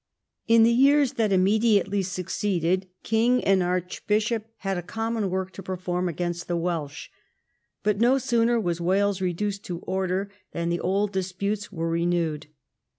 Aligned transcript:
In 0.47 0.63
the 0.63 0.71
years 0.71 1.13
that 1.13 1.31
immediately 1.31 2.01
succeeded 2.01 2.87
king 3.03 3.43
and 3.45 3.61
archbishop 3.61 4.47
had 4.57 4.75
a 4.75 4.81
common 4.81 5.29
work 5.29 5.51
to 5.51 5.61
perform 5.61 6.09
against 6.09 6.47
the 6.47 6.57
Welsh; 6.57 7.09
but 7.83 7.99
no 7.99 8.17
sooner 8.17 8.59
was 8.59 8.81
Wales 8.81 9.21
reduced 9.21 9.63
to 9.65 9.77
order 9.81 10.31
than 10.53 10.69
the 10.69 10.79
old 10.79 11.11
disputes 11.11 11.71
were 11.71 11.87
renewed. 11.87 12.47